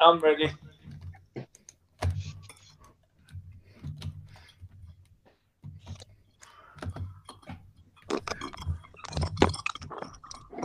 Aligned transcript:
I'm 0.00 0.20
ready. 0.20 0.50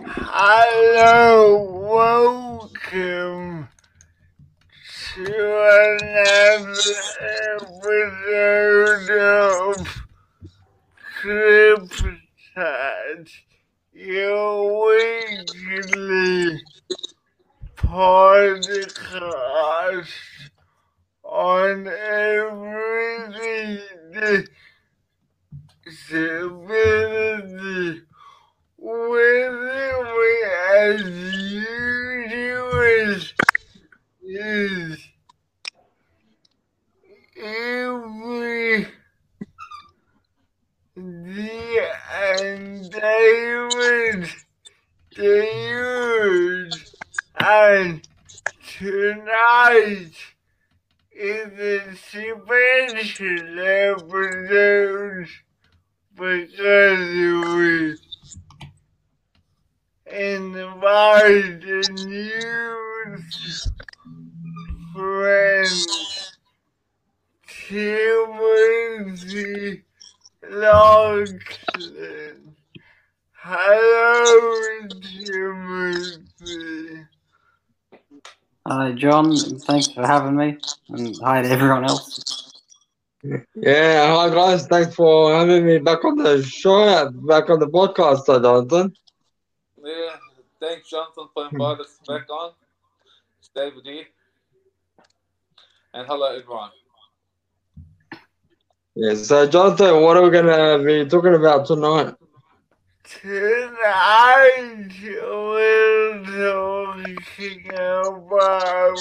Hello, 0.04 1.63
welcome 2.72 3.67
to 5.13 5.62
another 6.02 6.96
episode 7.79 9.10
of 9.78 9.88
Clipchat, 11.22 13.29
your 13.94 14.88
weekly 14.88 16.62
podcast 17.77 20.12
on 21.23 21.88
everything 21.88 23.80
disability 25.85 28.02
with 28.77 29.53
me 29.53 30.44
as 30.77 31.02
usual 31.52 33.21
is 34.23 35.08
every 37.38 38.88
the 41.02 41.90
and 42.14 42.91
David 42.91 44.30
David 45.16 46.74
and 47.40 48.08
tonight 48.77 50.13
is 51.12 51.60
a 51.60 51.96
special 51.96 53.60
episode 53.60 55.27
because 56.13 57.10
we 57.16 57.98
invite 60.05 61.63
a 61.63 61.82
new 62.05 63.18
friend, 64.94 65.88
Timothy 68.88 69.83
Lachlan. 70.50 71.39
Hello, 73.34 74.88
Timothy. 75.02 77.06
Hi, 78.67 78.92
John. 78.94 79.36
Thanks 79.36 79.88
for 79.88 80.06
having 80.06 80.36
me. 80.36 80.58
And 80.89 81.16
hi 81.22 81.42
to 81.42 81.50
everyone 81.50 81.86
else. 81.86 82.52
Yeah, 83.56 84.16
hi 84.16 84.30
guys. 84.34 84.67
Thanks 84.67 84.95
for 84.95 85.34
having 85.34 85.66
me 85.66 85.78
back 85.78 86.03
on 86.06 86.17
the 86.17 86.44
show, 86.44 87.09
back 87.12 87.50
on 87.50 87.59
the 87.59 87.67
podcast, 87.67 88.28
uh, 88.28 88.39
Jonathan. 88.39 88.94
Yeah, 89.84 90.16
thanks, 90.59 90.89
Jonathan, 90.89 91.28
for 91.34 91.47
inviting 91.52 91.86
us 91.86 92.00
back 92.08 92.30
on. 92.30 92.53
It's 93.39 93.50
David 93.56 93.84
here. 93.84 94.06
And 95.94 96.08
hello, 96.08 96.36
everyone. 96.36 96.72
Yeah, 98.94 99.16
so 99.16 99.47
Jonathan, 99.47 100.02
what 100.02 100.17
are 100.17 100.23
we 100.23 100.31
gonna 100.31 100.84
be 100.84 101.06
talking 101.06 101.34
about 101.34 101.66
tonight? 101.66 102.14
Tonight 103.06 104.92
we're 105.02 106.22
talking 106.25 107.69
about 107.72 108.97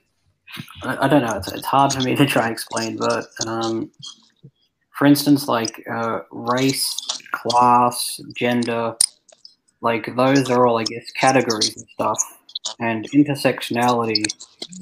I, 0.83 1.05
I 1.05 1.09
don't 1.09 1.23
know, 1.23 1.37
it's, 1.37 1.53
it's 1.53 1.67
hard 1.67 1.93
for 1.93 2.01
me 2.01 2.15
to 2.17 2.27
try 2.27 2.45
and 2.45 2.53
explain, 2.53 2.97
but 2.97 3.27
um, 3.47 3.91
for 4.97 5.07
instance, 5.07 5.49
like 5.49 5.83
uh, 5.91 6.21
race, 6.31 6.97
class, 7.33 8.21
gender, 8.37 8.95
like 9.81 10.15
those 10.17 10.51
are 10.51 10.67
all, 10.67 10.79
I 10.79 10.85
guess, 10.85 11.11
categories 11.13 11.77
and 11.77 11.87
stuff. 11.95 12.23
And 12.81 13.11
intersectionality 13.11 14.25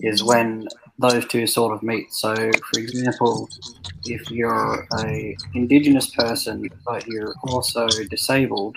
is 0.00 0.22
when 0.22 0.68
those 0.98 1.26
two 1.26 1.46
sort 1.46 1.74
of 1.74 1.82
meet. 1.82 2.12
So, 2.12 2.34
for 2.34 2.78
example, 2.78 3.48
if 4.04 4.30
you're 4.30 4.86
a 5.00 5.36
indigenous 5.54 6.14
person 6.14 6.68
but 6.84 7.06
you're 7.06 7.34
also 7.48 7.88
disabled, 8.08 8.76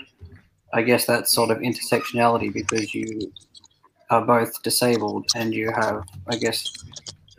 I 0.76 0.82
guess 0.82 1.06
that's 1.06 1.32
sort 1.32 1.50
of 1.50 1.58
intersectionality 1.58 2.52
because 2.52 2.94
you 2.94 3.32
are 4.10 4.24
both 4.24 4.62
disabled 4.62 5.24
and 5.34 5.54
you 5.54 5.72
have, 5.72 6.04
I 6.28 6.36
guess, 6.36 6.70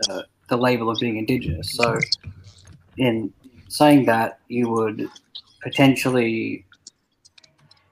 uh, 0.10 0.24
the 0.50 0.58
label 0.58 0.90
of 0.90 1.00
being 1.00 1.18
indigenous. 1.18 1.72
So, 1.74 2.00
in 2.98 3.32
saying 3.70 4.06
that, 4.06 4.40
you 4.48 4.70
would 4.70 5.08
potentially 5.62 6.66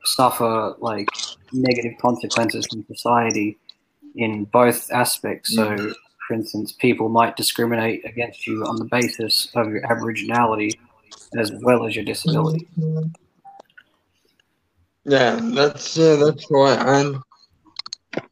suffer 0.03 0.73
like 0.79 1.09
negative 1.53 1.93
consequences 2.01 2.65
from 2.71 2.83
society 2.87 3.59
in 4.15 4.45
both 4.45 4.91
aspects. 4.91 5.53
So, 5.53 5.93
for 6.27 6.33
instance, 6.33 6.71
people 6.71 7.07
might 7.07 7.35
discriminate 7.35 8.03
against 8.03 8.47
you 8.47 8.63
on 8.65 8.77
the 8.77 8.85
basis 8.85 9.47
of 9.53 9.69
your 9.69 9.81
aboriginality 9.81 10.71
as 11.37 11.51
well 11.61 11.85
as 11.85 11.95
your 11.95 12.03
disability. 12.05 12.67
Yeah, 15.05 15.39
that's 15.55 15.97
yeah, 15.97 16.15
that's 16.15 16.45
right. 16.51 16.77
And 16.79 17.17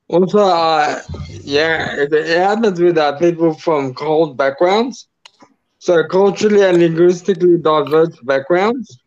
also, 0.10 0.40
uh, 0.40 1.02
yeah, 1.44 1.96
it, 2.02 2.14
it 2.14 2.38
happens 2.38 2.80
with 2.80 2.98
uh, 2.98 3.18
people 3.18 3.54
from 3.54 3.94
CALD 3.94 4.38
backgrounds, 4.38 5.08
so 5.80 6.04
culturally 6.10 6.64
and 6.64 6.80
linguistically 6.80 7.58
diverse 7.58 8.18
backgrounds, 8.24 9.00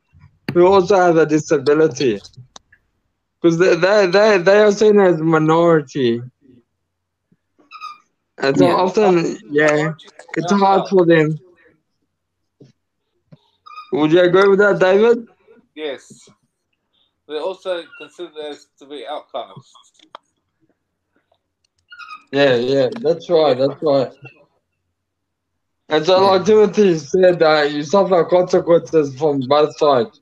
who 0.52 0.66
also 0.66 0.96
have 0.96 1.16
a 1.16 1.26
disability, 1.26 2.20
because 3.40 3.58
they 3.58 3.74
they 3.76 4.06
they, 4.06 4.38
they 4.38 4.58
are 4.60 4.72
seen 4.72 4.98
as 5.00 5.20
minority, 5.20 6.20
and 8.38 8.56
so 8.58 8.66
Yeah. 8.66 8.76
often, 8.76 9.36
yeah, 9.50 9.92
it's 10.36 10.52
hard 10.52 10.88
for 10.88 11.04
them. 11.06 11.38
Would 13.92 14.12
you 14.12 14.20
agree 14.20 14.48
with 14.48 14.58
that, 14.60 14.78
David? 14.78 15.26
Yes. 15.74 16.28
They're 17.28 17.40
also 17.40 17.82
considered 18.00 18.36
as 18.50 18.66
to 18.78 18.86
be 18.86 19.04
outcasts. 19.06 19.74
Yeah, 22.32 22.54
yeah, 22.56 22.88
that's 23.00 23.28
right, 23.30 23.56
that's 23.56 23.82
right. 23.82 24.12
And 25.88 26.04
so, 26.04 26.26
like 26.26 26.44
Timothy 26.44 26.98
said, 26.98 27.42
uh, 27.42 27.62
you 27.62 27.82
suffer 27.84 28.24
consequences 28.24 29.16
from 29.16 29.40
both 29.40 29.76
sides. 29.76 30.20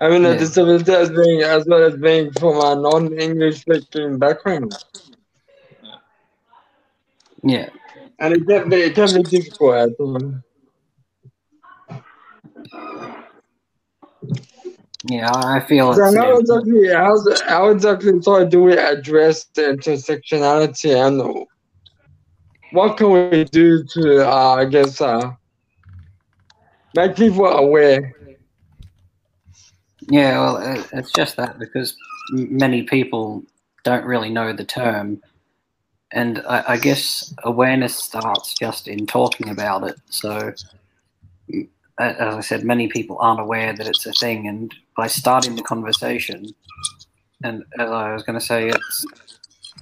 Having 0.00 0.24
a 0.26 0.30
Yeah. 0.30 0.38
disability 0.38 0.92
as 0.92 1.10
being 1.10 1.42
as 1.42 1.66
well 1.66 1.82
as 1.82 1.96
being 1.96 2.32
from 2.32 2.56
a 2.60 2.74
non-English 2.74 3.60
speaking 3.60 4.18
background, 4.18 4.72
Yeah. 7.42 7.68
and 8.18 8.34
it 8.34 8.46
can 8.46 8.68
be 8.70 8.76
it 8.76 8.94
can 8.94 9.12
be 9.14 9.22
difficult. 9.22 9.74
At 9.74 9.98
times. 9.98 10.42
Yeah, 15.04 15.30
I 15.32 15.60
feel 15.60 15.94
So 15.94 16.04
how 16.14 16.36
exactly 16.38 16.88
how 16.92 17.16
how 17.46 17.70
exactly 17.70 18.20
so 18.20 18.46
do 18.46 18.62
we 18.62 18.76
address 18.76 19.44
the 19.54 19.62
intersectionality 19.62 20.94
and 20.94 21.46
what 22.72 22.96
can 22.96 23.30
we 23.30 23.44
do 23.44 23.82
to 23.84 24.28
uh, 24.28 24.54
I 24.56 24.64
guess 24.66 25.00
uh, 25.00 25.32
make 26.94 27.16
people 27.16 27.46
aware? 27.46 28.14
Yeah, 30.08 30.40
well, 30.40 30.86
it's 30.92 31.12
just 31.12 31.36
that 31.36 31.58
because 31.58 31.96
many 32.30 32.82
people 32.82 33.42
don't 33.84 34.04
really 34.04 34.30
know 34.30 34.52
the 34.52 34.64
term, 34.64 35.22
and 36.12 36.42
I, 36.48 36.64
I 36.68 36.76
guess 36.78 37.34
awareness 37.44 37.96
starts 37.96 38.54
just 38.58 38.88
in 38.88 39.06
talking 39.06 39.48
about 39.50 39.88
it. 39.88 39.96
So, 40.08 40.52
as 41.98 42.34
I 42.34 42.40
said, 42.40 42.64
many 42.64 42.88
people 42.88 43.18
aren't 43.20 43.40
aware 43.40 43.74
that 43.74 43.86
it's 43.86 44.06
a 44.06 44.12
thing, 44.12 44.48
and 44.48 44.74
by 45.00 45.06
starting 45.06 45.56
the 45.56 45.62
conversation, 45.62 46.44
and 47.42 47.64
as 47.78 47.88
I 47.88 48.12
was 48.12 48.22
going 48.22 48.38
to 48.38 48.44
say, 48.52 48.68
it's 48.68 49.06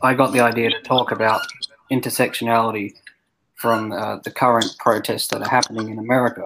I 0.08 0.14
got 0.14 0.32
the 0.32 0.38
idea 0.38 0.70
to 0.70 0.80
talk 0.82 1.10
about 1.10 1.40
intersectionality 1.90 2.94
from 3.56 3.90
uh, 3.90 4.18
the 4.26 4.30
current 4.30 4.70
protests 4.78 5.26
that 5.30 5.42
are 5.42 5.48
happening 5.48 5.88
in 5.88 5.98
America. 5.98 6.44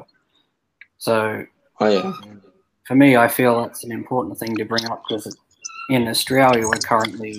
So 0.97 1.45
Oh 1.81 1.91
yeah. 1.97 2.13
for 2.87 2.95
me, 2.95 3.15
I 3.17 3.29
feel 3.29 3.61
that's 3.61 3.85
an 3.85 3.93
important 3.93 4.39
thing 4.39 4.57
to 4.57 4.65
bring 4.65 4.87
up 4.87 5.03
because 5.07 5.27
in 5.91 6.09
Australia, 6.09 6.67
we're 6.67 6.89
currently 6.93 7.35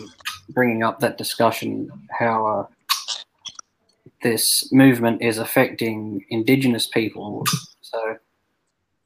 bringing 0.49 0.83
up 0.83 0.99
that 0.99 1.17
discussion 1.17 1.89
how 2.19 2.45
uh, 2.45 2.65
this 4.21 4.71
movement 4.71 5.23
is 5.23 5.39
affecting 5.39 6.25
Indigenous 6.29 6.85
people. 6.85 7.43
So 7.81 8.17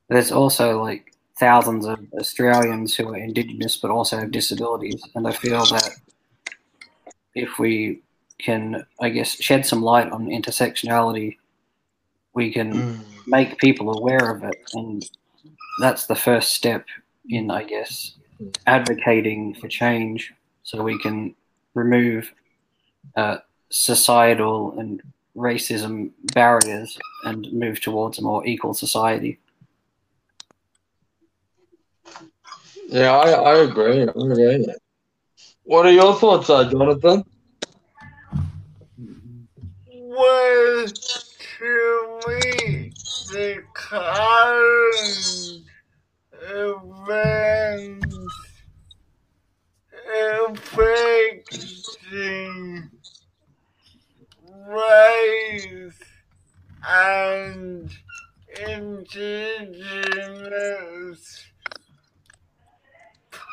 there's 0.09 0.33
also 0.33 0.83
like 0.83 1.13
thousands 1.39 1.85
of 1.85 1.99
Australians 2.19 2.95
who 2.95 3.09
are 3.09 3.17
Indigenous 3.17 3.77
but 3.77 3.91
also 3.91 4.17
have 4.19 4.31
disabilities, 4.31 5.01
and 5.15 5.27
I 5.27 5.31
feel 5.31 5.65
that 5.65 5.91
if 7.35 7.59
we 7.59 8.01
can, 8.39 8.85
I 8.99 9.09
guess, 9.09 9.31
shed 9.41 9.65
some 9.65 9.81
light 9.81 10.11
on 10.11 10.27
intersectionality, 10.27 11.37
we 12.33 12.51
can 12.51 12.73
Mm. 12.73 13.03
make 13.25 13.57
people 13.57 13.97
aware 13.97 14.29
of 14.31 14.43
it 14.43 14.57
and 14.73 15.03
that's 15.81 16.05
the 16.07 16.15
first 16.15 16.53
step 16.53 16.85
in 17.29 17.51
i 17.51 17.63
guess 17.63 18.13
advocating 18.67 19.53
for 19.55 19.67
change 19.67 20.33
so 20.63 20.81
we 20.83 20.97
can 20.99 21.35
remove 21.73 22.31
uh, 23.15 23.37
societal 23.69 24.77
and 24.79 25.01
racism 25.35 26.11
barriers 26.33 26.97
and 27.25 27.51
move 27.51 27.81
towards 27.81 28.17
a 28.19 28.21
more 28.21 28.45
equal 28.45 28.73
society 28.73 29.39
Yeah, 32.89 33.15
I, 33.15 33.29
I 33.31 33.57
agree. 33.59 34.01
I 34.01 34.03
agree. 34.05 34.65
What 35.63 35.85
are 35.85 35.91
your 35.91 36.15
thoughts, 36.15 36.49
uh, 36.49 36.69
Jonathan? 36.69 37.23
was 40.17 40.93
to 41.59 42.19
me 42.27 42.91
the 43.31 43.61
current 43.73 45.63
events 46.41 48.35
affecting 51.57 52.89
race 54.67 56.01
and 56.87 57.91
indigenous 58.65 59.83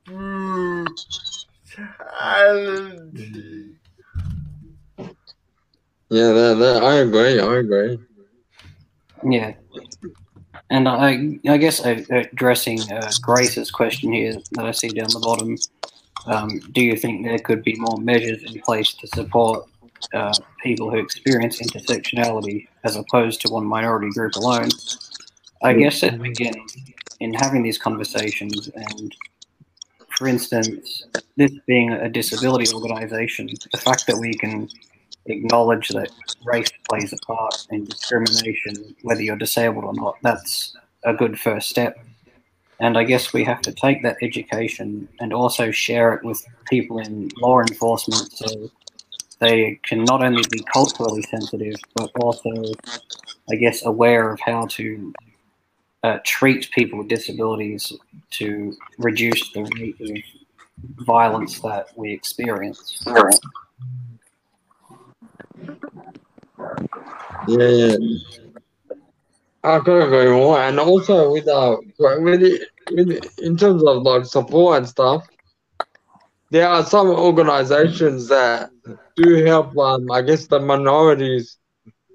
brutality. 0.04 0.90
Yeah, 6.10 6.31
that, 6.34 6.56
that, 6.60 6.84
I 6.84 6.96
agree. 6.96 7.40
I 7.40 7.58
agree. 7.58 8.00
yeah 9.24 9.54
and 10.69 10.88
i 10.88 11.38
i 11.50 11.57
guess 11.57 11.86
uh, 11.86 12.02
addressing 12.09 12.80
uh, 12.90 13.12
grace's 13.21 13.69
question 13.69 14.14
here 14.14 14.33
that 14.54 14.66
i 14.66 14.71
see 14.71 14.88
down 14.88 15.09
the 15.09 15.19
bottom 15.19 15.57
um, 16.26 16.59
do 16.71 16.81
you 16.81 16.95
think 16.95 17.26
there 17.26 17.40
could 17.40 17.64
be 17.64 17.76
more 17.76 17.98
measures 17.98 18.44
in 18.44 18.62
place 18.62 18.94
to 18.94 19.07
support 19.07 19.68
uh, 20.14 20.33
people 20.64 20.90
who 20.90 20.98
experience 20.98 21.62
intersectionality 21.62 22.68
as 22.86 22.95
opposed 22.95 23.42
to 23.42 23.52
one 23.52 23.66
minority 23.66 24.09
group 24.12 24.33
alone 24.38 24.69
i 25.64 25.74
guess 25.74 26.02
it 26.02 26.21
begins 26.21 26.78
in 27.19 27.33
having 27.33 27.64
these 27.64 27.78
conversations 27.78 28.69
and 28.73 29.16
for 30.18 30.28
instance 30.28 31.04
this 31.38 31.52
being 31.68 31.92
a 31.92 32.09
disability 32.09 32.71
organization 32.73 33.47
the 33.71 33.78
fact 33.78 34.06
that 34.07 34.18
we 34.18 34.33
can 34.33 34.68
acknowledge 35.30 35.90
that 35.90 36.11
race 36.45 36.69
plays 36.90 37.14
a 37.14 37.18
part 37.18 37.68
in 37.71 37.85
discrimination, 37.85 38.95
whether 39.04 39.21
you're 39.21 39.35
disabled 39.35 39.85
or 39.85 39.94
not, 39.94 40.18
that's 40.21 40.76
a 41.04 41.14
good 41.14 41.40
first 41.40 41.69
step. 41.69 41.97
And 42.80 42.97
I 42.97 43.04
guess 43.04 43.33
we 43.33 43.44
have 43.44 43.61
to 43.61 43.73
take 43.73 44.04
that 44.04 44.18
education 44.21 45.07
and 45.19 45.33
also 45.33 45.69
share 45.71 46.14
it 46.14 46.23
with 46.23 46.45
people 46.69 46.99
in 46.99 47.30
law 47.38 47.59
enforcement 47.59 48.31
so 48.31 48.71
they 49.40 49.80
can 49.83 50.04
not 50.06 50.23
only 50.23 50.44
be 50.49 50.64
culturally 50.71 51.21
sensitive, 51.23 51.76
but 51.95 52.09
also, 52.21 52.52
I 53.52 53.56
guess, 53.56 53.85
aware 53.85 54.31
of 54.31 54.40
how 54.40 54.66
to 54.68 55.14
uh, 56.04 56.20
treat 56.24 56.70
people 56.72 57.00
with 57.00 57.08
disabilities 57.08 57.94
to 58.32 58.76
reduce 58.98 59.52
the 59.52 59.64
rate 59.78 60.00
of 60.00 61.06
violence 61.06 61.60
that 61.60 61.88
we 61.96 62.12
experience. 62.12 63.04
Yeah. 67.48 67.96
I 69.64 69.80
couldn't 69.80 70.14
agree 70.14 70.32
more. 70.32 70.62
And 70.62 70.80
also 70.80 71.34
with 71.34 71.48
uh 71.48 71.78
with 71.98 72.62
with 72.92 73.40
in 73.40 73.58
terms 73.58 73.84
of 73.84 74.04
like 74.04 74.26
support 74.26 74.78
and 74.78 74.88
stuff, 74.88 75.28
there 76.50 76.68
are 76.68 76.86
some 76.86 77.08
organizations 77.08 78.30
that 78.30 78.72
do 79.16 79.46
help. 79.46 79.78
Um, 79.78 80.10
I 80.12 80.22
guess 80.22 80.48
the 80.48 80.60
minorities. 80.60 81.58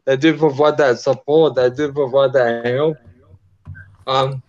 They 0.07 0.17
do 0.17 0.37
provide 0.37 0.77
that 0.79 0.99
support. 1.01 1.55
They 1.55 1.71
do 1.71 1.93
provide 1.93 2.33
that 2.35 2.67
help. 2.67 2.97
Um, 4.07 4.43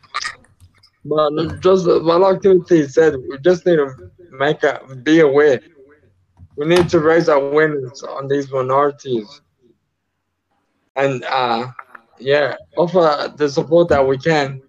but 1.06 1.32
just 1.62 1.86
but 1.86 2.20
like 2.20 2.42
Timothy 2.42 2.88
said, 2.88 3.16
we 3.30 3.38
just 3.40 3.66
need 3.66 3.78
to 3.78 4.12
make 4.32 4.64
a 4.64 4.82
be 5.04 5.20
aware. 5.20 5.62
We 6.58 6.66
need 6.66 6.90
to 6.90 7.00
raise 7.00 7.28
awareness 7.28 8.02
on 8.04 8.28
these 8.28 8.52
minorities 8.52 9.42
and 10.96 11.24
uh, 11.26 11.68
yeah, 12.20 12.56
offer 12.78 13.34
the 13.36 13.50
support 13.50 13.90
that 13.90 14.06
we 14.06 14.18
can 14.18 14.62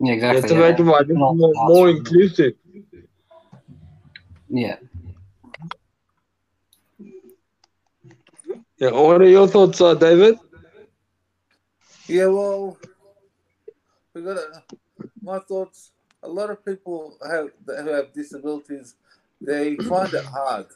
Yeah, 0.00 0.14
Yeah, 0.14 0.32
exactly. 0.32 0.48
to 0.48 0.54
yeah. 0.54 0.68
make 0.68 0.76
them 0.76 0.86
like 0.86 1.08
more, 1.08 1.34
more 1.54 1.88
inclusive. 1.88 2.54
Yeah. 4.48 4.76
Yeah, 8.78 8.90
what 8.90 9.22
are 9.22 9.28
your 9.28 9.46
thoughts, 9.46 9.80
uh, 9.80 9.94
David? 9.94 10.38
Yeah, 12.06 12.26
well, 12.26 12.78
we 14.14 14.22
got 14.22 14.34
to. 14.34 14.62
My 15.22 15.38
thoughts. 15.38 15.92
A 16.24 16.28
lot 16.28 16.50
of 16.50 16.64
people 16.64 17.16
have 17.28 17.48
who 17.66 17.92
have 17.92 18.12
disabilities, 18.12 18.94
they 19.40 19.76
find 19.78 20.14
it 20.14 20.24
hard, 20.24 20.66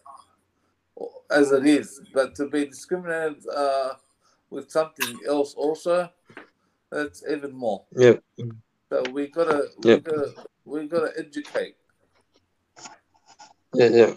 as 1.30 1.52
it 1.52 1.64
is. 1.66 2.00
But 2.12 2.34
to 2.34 2.48
be 2.48 2.66
discriminated 2.66 3.46
uh, 3.46 3.94
with 4.50 4.68
something 4.70 5.20
else 5.26 5.54
also, 5.54 6.10
that's 6.90 7.22
even 7.30 7.52
more. 7.52 7.84
Yeah. 7.96 8.14
So 8.90 9.04
we 9.12 9.28
gotta, 9.28 9.68
we 9.78 9.90
Yeah. 9.90 9.98
gotta, 9.98 10.34
we 10.64 10.88
gotta 10.88 11.12
educate. 11.16 11.76
Yeah, 13.72 13.88
yeah. 13.90 14.14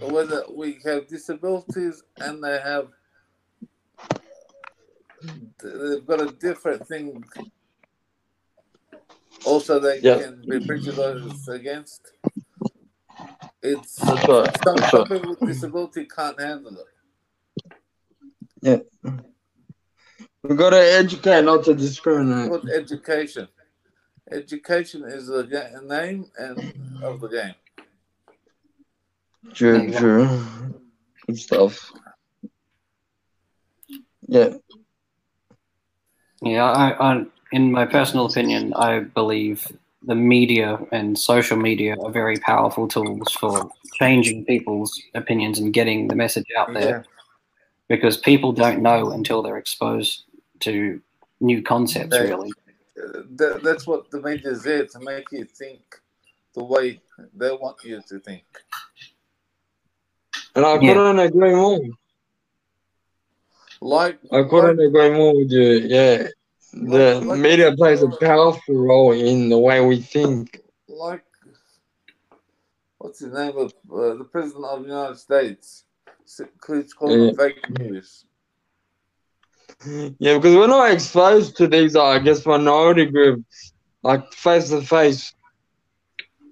Whether 0.00 0.42
we 0.50 0.80
have 0.84 1.06
disabilities 1.06 2.02
and 2.18 2.42
they 2.42 2.58
have, 2.58 2.88
they've 5.62 6.06
got 6.06 6.20
a 6.20 6.32
different 6.32 6.86
thing. 6.86 7.24
Also, 9.44 9.78
they 9.78 10.00
Yeah. 10.00 10.22
can 10.22 10.42
be 10.48 10.64
prejudiced 10.66 11.48
against. 11.48 12.12
It's 13.62 13.96
That's 13.96 14.28
right. 14.28 14.56
some, 14.64 14.76
That's 14.76 14.90
some 14.90 15.00
right. 15.00 15.10
people 15.10 15.30
with 15.30 15.40
disability 15.40 16.06
can't 16.06 16.38
handle 16.40 16.76
it. 16.78 17.72
Yeah. 18.60 18.78
We 20.42 20.56
gotta 20.56 20.78
educate, 20.80 21.42
not 21.42 21.64
to 21.64 21.74
discriminate. 21.74 22.50
With 22.50 22.68
education, 22.70 23.48
education 24.30 25.04
is 25.04 25.26
the 25.28 25.42
ga- 25.44 25.80
name 25.82 26.30
and 26.38 26.58
of 27.02 27.20
the 27.20 27.28
game. 27.28 27.54
True, 29.52 29.90
true. 29.92 30.28
Good 31.26 31.38
stuff. 31.38 31.92
Yeah, 34.26 34.54
Yeah, 36.44 36.64
I, 36.70 37.12
I, 37.14 37.24
in 37.52 37.72
my 37.72 37.86
personal 37.86 38.26
opinion, 38.26 38.74
I 38.74 39.00
believe 39.00 39.66
the 40.06 40.14
media 40.14 40.78
and 40.92 41.18
social 41.18 41.56
media 41.56 41.96
are 42.02 42.10
very 42.10 42.36
powerful 42.38 42.86
tools 42.86 43.32
for 43.32 43.70
changing 43.94 44.44
people's 44.44 45.00
opinions 45.14 45.58
and 45.58 45.72
getting 45.72 46.08
the 46.08 46.14
message 46.14 46.46
out 46.58 46.72
there 46.74 47.04
because 47.88 48.16
people 48.18 48.52
don't 48.52 48.82
know 48.82 49.12
until 49.12 49.42
they're 49.42 49.56
exposed 49.56 50.24
to 50.60 51.00
new 51.40 51.62
concepts, 51.62 52.18
They- 52.18 52.28
really. 52.28 52.52
Uh, 52.96 53.22
that, 53.36 53.60
that's 53.64 53.86
what 53.88 54.08
the 54.12 54.20
media 54.20 54.50
is 54.52 54.62
there 54.62 54.86
to 54.86 55.00
make 55.00 55.26
you 55.32 55.44
think 55.44 55.80
the 56.54 56.62
way 56.62 57.00
they 57.34 57.50
want 57.50 57.82
you 57.82 58.00
to 58.08 58.20
think. 58.20 58.44
and 60.54 60.64
I 60.64 60.74
Yeah. 60.74 60.94
couldn't 60.94 61.18
agree 61.18 61.54
more. 61.54 61.80
Like 63.84 64.18
I 64.32 64.42
couldn't 64.44 64.80
agree 64.80 65.10
more 65.10 65.36
with 65.36 65.50
you. 65.52 65.70
Yeah, 65.96 66.28
the 66.72 67.16
Like- 67.16 67.24
like- 67.26 67.38
media 67.38 67.76
plays 67.76 68.02
a 68.02 68.08
powerful 68.08 68.76
role 68.76 69.12
in 69.12 69.50
the 69.50 69.58
way 69.58 69.84
we 69.84 70.00
think. 70.00 70.60
like 70.88 71.24
what's 72.98 73.20
his 73.20 73.32
name 73.32 73.56
of 73.58 73.74
uh, 73.92 74.14
the 74.14 74.24
president 74.24 74.64
of 74.64 74.80
the 74.82 74.88
United 74.88 75.18
States 75.18 75.84
keeps 76.66 76.94
calling 76.94 77.28
it 77.28 77.36
fake 77.36 77.70
news. 77.78 78.24
Yeah, 80.18 80.36
because 80.36 80.54
we're 80.56 80.66
not 80.66 80.92
exposed 80.92 81.56
to 81.58 81.66
these, 81.66 81.94
I 81.94 82.18
guess, 82.18 82.46
minority 82.46 83.04
groups, 83.06 83.72
like 84.02 84.32
face 84.32 84.70
to 84.70 84.80
face. 84.80 85.34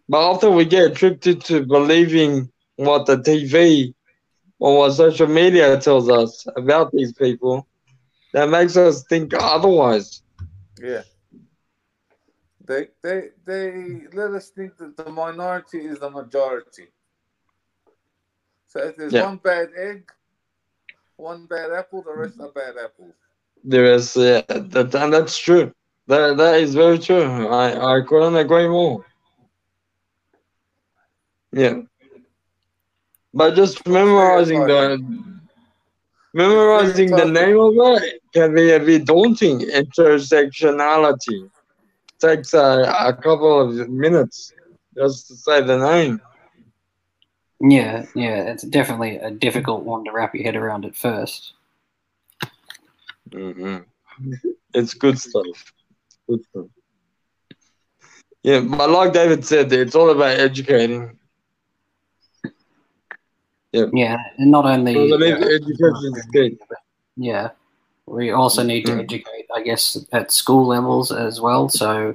But 0.08 0.18
often 0.18 0.54
we 0.54 0.64
get 0.66 0.94
tricked 0.96 1.26
into 1.26 1.64
believing 1.64 2.50
what 2.76 3.06
the 3.06 3.16
TV 3.16 3.94
or 4.62 4.78
what 4.81 4.92
social 4.92 5.28
media 5.28 5.81
tells 5.81 6.11
us 6.11 6.47
about 6.57 6.92
these 6.92 7.14
people. 7.14 7.69
That 8.35 8.50
makes 8.50 8.76
us 8.78 9.04
think 9.09 9.33
otherwise. 9.38 10.23
Yeah. 10.78 11.02
They 12.64 12.88
they 13.02 13.31
they 13.45 14.07
let 14.12 14.33
us 14.33 14.50
think 14.50 14.76
that 14.78 14.97
the 14.97 15.11
minority 15.11 15.78
is 15.85 15.99
the 16.00 16.11
majority. 16.11 16.88
So 18.66 18.81
if 18.81 18.97
there's 18.97 19.16
Yeah. 19.16 19.21
one 19.21 19.38
bad 19.38 19.71
egg, 19.76 20.11
one 21.16 21.47
bad 21.47 21.73
apple, 21.73 22.02
the 22.02 22.14
rest 22.14 22.40
are 22.40 22.50
bad 22.50 22.76
apples. 22.78 23.14
There 23.64 23.87
is, 23.95 24.16
yeah, 24.16 24.42
that, 24.49 24.95
and 24.95 25.12
that's 25.12 25.37
true. 25.38 25.73
That, 26.07 26.37
that 26.37 26.61
is 26.61 26.75
very 26.75 26.99
true. 26.99 27.49
I, 27.49 27.97
I 27.99 28.00
couldn't 28.02 28.37
agree 28.37 28.69
more. 28.69 29.04
Yeah. 31.52 31.83
But 33.34 33.54
just 33.54 33.86
memorizing 33.86 34.60
the 34.66 35.02
memorizing 36.34 37.10
the 37.10 37.24
name 37.24 37.58
of 37.58 37.74
it 38.02 38.20
can 38.32 38.54
be 38.54 38.70
a 38.72 38.80
bit 38.80 39.06
daunting. 39.06 39.60
Intersectionality 39.60 41.50
takes 42.20 42.54
a, 42.54 42.94
a 42.98 43.12
couple 43.14 43.60
of 43.60 43.88
minutes 43.88 44.52
just 44.96 45.28
to 45.28 45.36
say 45.36 45.62
the 45.62 45.78
name. 45.78 46.20
Yeah, 47.60 48.06
yeah, 48.14 48.50
it's 48.50 48.64
definitely 48.64 49.16
a 49.16 49.30
difficult 49.30 49.84
one 49.84 50.04
to 50.04 50.12
wrap 50.12 50.34
your 50.34 50.44
head 50.44 50.56
around 50.56 50.84
at 50.84 50.96
first. 50.96 51.54
hmm 53.32 53.78
It's 54.74 54.94
good 54.94 55.18
stuff. 55.18 55.72
Good 56.28 56.44
stuff. 56.46 56.66
Yeah, 58.42 58.60
but 58.60 58.90
like 58.90 59.12
David 59.12 59.44
said, 59.44 59.72
it's 59.72 59.94
all 59.94 60.10
about 60.10 60.38
educating. 60.38 61.16
Yeah, 63.73 64.19
and 64.37 64.50
not 64.50 64.67
only 64.67 64.93
I 64.93 65.09
believe 65.09 65.35
education 65.37 66.12
is 66.17 66.26
key. 66.33 66.59
Yeah. 67.17 67.50
We 68.07 68.31
also 68.31 68.62
need 68.62 68.85
to 68.87 68.99
educate, 68.99 69.47
I 69.55 69.62
guess, 69.62 69.97
at 70.12 70.33
school 70.33 70.67
levels 70.67 71.12
as 71.12 71.41
well. 71.41 71.69
So, 71.69 72.14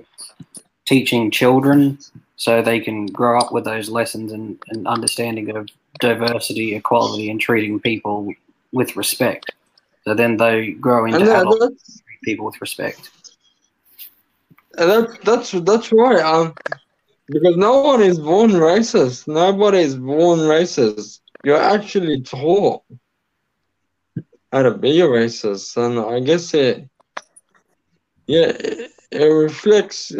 teaching 0.85 1.31
children 1.31 1.97
so 2.35 2.61
they 2.61 2.79
can 2.79 3.07
grow 3.07 3.39
up 3.39 3.51
with 3.51 3.65
those 3.65 3.89
lessons 3.89 4.31
and, 4.31 4.59
and 4.69 4.87
understanding 4.87 5.55
of 5.55 5.67
diversity, 5.99 6.75
equality, 6.75 7.29
and 7.29 7.41
treating 7.41 7.79
people 7.79 8.31
with 8.71 8.95
respect. 8.95 9.51
So 10.03 10.13
then 10.13 10.37
they 10.37 10.71
grow 10.71 11.05
into 11.05 11.17
And 11.19 11.27
that, 11.27 11.41
adult 11.41 11.59
that's, 11.59 12.01
people 12.23 12.45
with 12.45 12.61
respect. 12.61 13.09
and 14.77 14.89
that's 14.89 15.17
that's 15.23 15.51
that's 15.51 15.91
right. 15.91 16.21
Um, 16.21 16.53
because 17.27 17.57
no 17.57 17.81
one 17.81 18.01
is 18.01 18.19
born 18.19 18.51
racist. 18.51 19.27
Nobody 19.27 19.79
is 19.79 19.95
born 19.95 20.39
racist. 20.39 21.19
You're 21.47 21.61
actually 21.61 22.23
taught 22.23 22.83
how 24.51 24.63
to 24.63 24.71
be 24.71 24.99
a 24.99 25.05
racist, 25.05 25.77
and 25.77 25.97
I 25.97 26.19
guess 26.19 26.53
it, 26.53 26.89
yeah, 28.25 28.47
it, 28.47 28.91
it 29.11 29.23
reflects 29.23 30.11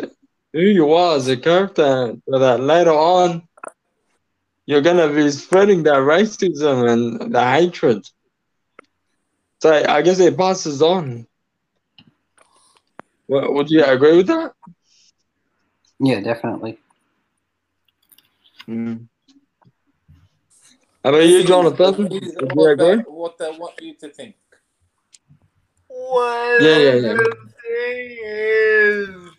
who 0.54 0.62
you 0.62 0.94
are 0.94 1.18
as 1.18 1.28
a 1.28 1.36
character. 1.36 2.16
So 2.30 2.40
that 2.40 2.62
later 2.62 2.94
on, 2.94 3.46
you're 4.68 4.80
gonna 4.80 5.14
be 5.14 5.30
spreading 5.32 5.84
that 5.84 6.00
racism 6.00 6.90
and 6.90 7.36
the 7.36 7.44
hatred. 7.44 8.08
So 9.62 9.84
I 9.86 10.02
guess 10.04 10.22
it 10.22 10.38
passes 10.38 10.82
on. 10.82 11.28
Well, 13.28 13.54
would 13.54 13.70
you 13.70 13.84
agree 13.84 14.16
with 14.16 14.28
that? 14.28 14.54
Yeah, 16.00 16.22
definitely. 16.22 16.80
Mm. 18.70 19.10
How 21.08 21.14
about 21.14 21.28
you, 21.28 21.46
Jonathan? 21.46 22.10
Would 22.10 22.24
you 22.24 22.56
What 22.56 22.74
agree? 22.74 22.78
they, 22.78 22.98
what 23.12 23.40
they 23.40 23.52
want 23.52 23.82
you 23.82 23.96
to 23.96 24.10
think. 24.10 24.36
Well, 25.90 26.60
Yeah, 26.60 26.78
yeah, 26.78 26.96
yeah. 26.96 27.14
the 27.16 27.36
thing 27.64 28.18
is, 28.22 29.32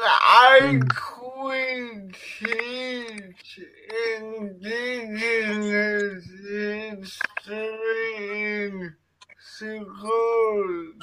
I 0.00 0.80
could 0.88 2.16
teach 2.40 3.60
indigenous 4.20 6.26
history 6.50 8.66
in 8.66 8.96
schools. 9.38 10.96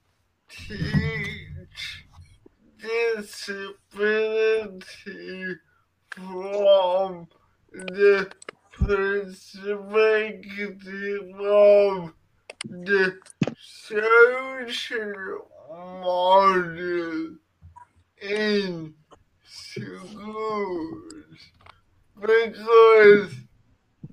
disability 3.18 4.84
from 6.12 7.28
the 7.72 8.30
perspective 8.74 10.82
of 11.40 12.14
the 12.64 13.18
social 13.62 15.48
model 15.70 17.36
in 18.22 18.94
schools 19.46 21.14
because 22.20 23.34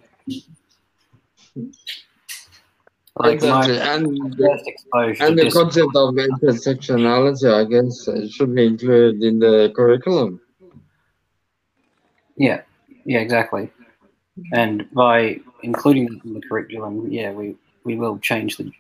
Like 3.18 3.34
Exactly. 3.34 3.78
And 3.78 4.40
exposure 4.66 5.24
and 5.24 5.38
the 5.38 5.50
concept 5.50 5.96
of 5.96 6.14
intersectionality, 6.14 7.48
I 7.50 7.64
guess, 7.64 8.08
should 8.34 8.54
be 8.54 8.66
included 8.66 9.22
in 9.22 9.38
the 9.38 9.72
curriculum. 9.74 10.40
yeah, 12.36 12.60
yeah, 13.04 13.20
exactly. 13.20 13.70
And 14.52 14.86
by 14.92 15.40
including 15.62 16.12
it 16.12 16.24
in 16.24 16.34
the 16.34 16.42
curriculum, 16.42 17.10
yeah, 17.10 17.32
we, 17.32 17.56
we 17.84 17.96
will 17.96 18.18
change 18.18 18.58
the 18.58 18.70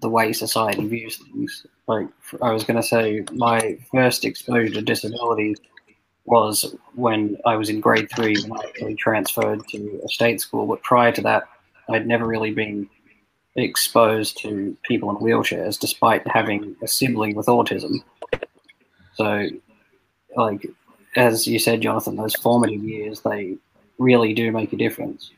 the 0.00 0.08
way 0.08 0.32
society 0.32 0.86
views 0.86 1.18
things. 1.18 1.66
Like 1.86 2.08
I 2.42 2.52
was 2.52 2.64
going 2.64 2.76
to 2.76 2.82
say, 2.82 3.24
my 3.32 3.78
first 3.90 4.24
exposure 4.24 4.74
to 4.74 4.82
disability 4.82 5.54
was 6.24 6.74
when 6.94 7.36
I 7.46 7.56
was 7.56 7.70
in 7.70 7.80
grade 7.80 8.10
three 8.14 8.36
when 8.46 8.60
I 8.60 8.64
actually 8.64 8.96
transferred 8.96 9.66
to 9.68 10.00
a 10.04 10.08
state 10.08 10.40
school. 10.40 10.66
But 10.66 10.82
prior 10.82 11.12
to 11.12 11.22
that, 11.22 11.44
I'd 11.88 12.06
never 12.06 12.26
really 12.26 12.52
been 12.52 12.88
exposed 13.54 14.36
to 14.38 14.76
people 14.82 15.10
in 15.10 15.16
wheelchairs, 15.16 15.78
despite 15.78 16.26
having 16.28 16.76
a 16.82 16.88
sibling 16.88 17.34
with 17.34 17.46
autism. 17.46 18.02
So, 19.14 19.48
like 20.36 20.66
as 21.16 21.46
you 21.46 21.58
said, 21.58 21.80
Jonathan, 21.80 22.16
those 22.16 22.34
formative 22.34 22.84
years 22.84 23.20
they 23.20 23.56
really 23.98 24.34
do 24.34 24.52
make 24.52 24.72
a 24.72 24.76
difference. 24.76 25.30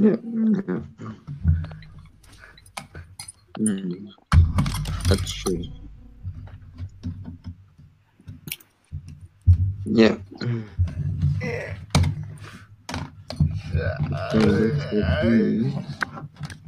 Mm-hmm. 0.00 0.78
Yeah. 3.58 3.66
Mm. 3.66 4.08
That's 5.08 5.32
true. 5.32 5.64
Yeah. 9.84 10.16
Yeah. 11.42 11.76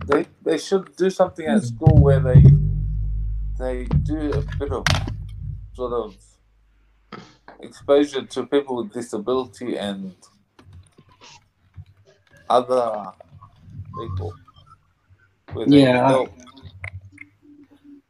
They 0.07 0.27
they 0.43 0.59
should 0.59 0.95
do 0.97 1.11
something 1.11 1.47
at 1.47 1.63
school 1.63 1.99
where 1.99 2.21
they 2.21 2.43
they 3.59 3.85
do 4.03 4.33
a 4.33 4.43
bit 4.59 4.73
of 4.73 4.85
sort 5.75 5.93
of 5.93 6.15
exposure 7.61 8.23
to 8.25 8.47
people 8.47 8.77
with 8.77 8.93
disability 8.93 9.77
and 9.77 10.15
other 12.51 13.13
people. 13.99 14.35
Where 15.53 15.67
they 15.67 15.83
Yeah, 15.83 16.05
I- 16.05 16.09
help. 16.11 16.31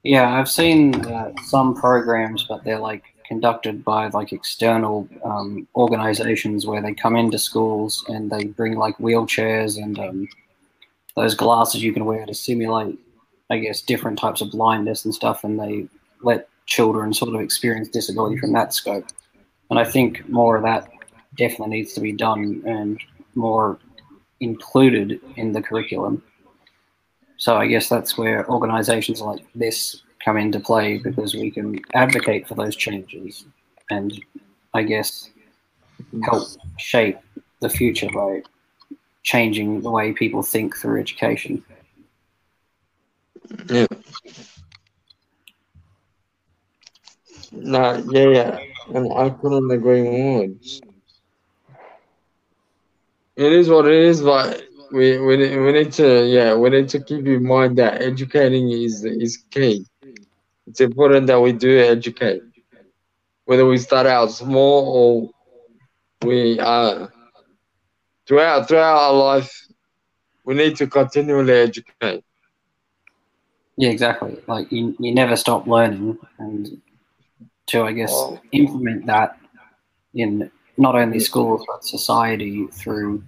Yeah, 0.05 0.38
I've 0.38 0.51
seen 0.51 0.95
uh, 1.07 1.33
some 1.45 1.75
programs, 1.75 2.45
but 2.45 2.62
they're 2.62 2.79
like 2.79 3.05
conducted 3.27 3.83
by 3.83 4.09
like 4.09 4.33
external 4.33 5.09
um, 5.25 5.67
organizations 5.75 6.67
where 6.67 6.83
they 6.83 6.93
come 6.93 7.17
into 7.17 7.38
schools 7.38 8.05
and 8.09 8.31
they 8.31 8.45
bring 8.45 8.77
like 8.77 8.97
wheelchairs 8.99 9.83
and 9.83 9.99
um, 9.99 10.29
those 11.17 11.35
glasses 11.35 11.83
you 11.83 11.93
can 11.93 12.05
wear 12.05 12.27
to 12.27 12.35
simulate, 12.35 12.99
I 13.49 13.57
guess, 13.59 13.81
different 13.81 14.19
types 14.19 14.43
of 14.43 14.51
blindness 14.51 15.07
and 15.07 15.14
stuff, 15.14 15.43
and 15.43 15.59
they 15.59 15.88
let 16.23 16.49
children 16.67 17.14
sort 17.14 17.35
of 17.35 17.40
experience 17.40 17.88
disability 17.88 18.37
from 18.37 18.53
that 18.53 18.75
scope. 18.75 19.07
And 19.71 19.79
I 19.79 19.85
think 19.85 20.29
more 20.29 20.57
of 20.57 20.64
that 20.64 20.87
definitely 21.37 21.79
needs 21.79 21.95
to 21.95 22.01
be 22.01 22.12
done 22.12 22.62
and 22.67 23.01
more 23.35 23.79
included 24.40 25.19
in 25.37 25.53
the 25.53 25.62
curriculum. 25.62 26.23
So 27.45 27.59
I 27.59 27.67
guess 27.67 27.91
that's 27.91 28.17
where 28.17 28.49
organisations 28.49 29.21
like 29.21 29.45
this 29.55 30.01
come 30.25 30.39
into 30.39 30.59
play 30.59 30.97
because 30.97 31.35
we 31.35 31.51
can 31.51 31.79
advocate 31.93 32.49
for 32.49 32.55
those 32.55 32.75
changes 32.75 33.45
and 33.91 34.19
I 34.73 34.83
guess 34.83 35.29
help 36.23 36.49
shape 36.79 37.19
the 37.61 37.69
future 37.69 38.09
by 38.15 38.45
changing 39.25 39.83
the 39.83 39.91
way 39.91 40.15
people 40.15 40.43
think 40.43 40.75
through 40.75 40.99
education. 40.99 41.63
Yeah. 43.69 43.89
No, 47.53 48.03
yeah, 48.11 48.29
yeah. 48.31 48.59
And 48.95 49.13
I 49.13 49.29
couldn't 49.29 49.71
agree 49.71 50.03
more. 50.03 50.45
It 53.37 53.53
is 53.53 53.69
what 53.69 53.87
it 53.87 54.03
is, 54.03 54.23
but 54.23 54.63
we, 54.92 55.18
we, 55.18 55.37
we 55.59 55.73
need 55.73 55.92
to, 55.92 56.27
yeah, 56.27 56.55
we 56.55 56.70
need 56.70 56.88
to 56.90 57.01
keep 57.03 57.27
in 57.27 57.47
mind 57.47 57.79
that 57.79 58.01
educating 58.03 58.70
is, 58.70 59.05
is 59.05 59.44
key. 59.51 59.87
It's 60.66 60.81
important 60.81 61.27
that 61.27 61.40
we 61.40 61.53
do 61.53 61.79
educate. 61.79 62.42
Whether 63.44 63.66
we 63.66 63.77
start 63.79 64.07
out 64.07 64.31
small 64.31 65.33
or 66.23 66.29
we, 66.29 66.59
uh, 66.59 67.09
throughout, 68.27 68.68
throughout 68.68 68.97
our 68.97 69.12
life, 69.12 69.66
we 70.44 70.55
need 70.55 70.77
to 70.77 70.87
continually 70.87 71.53
educate. 71.53 72.25
Yeah, 73.77 73.90
exactly. 73.90 74.38
Like 74.47 74.70
you, 74.70 74.94
you 74.99 75.12
never 75.14 75.37
stop 75.37 75.66
learning 75.66 76.18
and 76.38 76.81
to 77.66 77.83
I 77.83 77.92
guess 77.92 78.12
Well- 78.12 78.40
implement 78.53 79.07
that 79.07 79.38
in 80.14 80.51
not 80.77 80.94
only 80.94 81.18
schools 81.20 81.64
but 81.66 81.85
society 81.85 82.66
through 82.68 83.23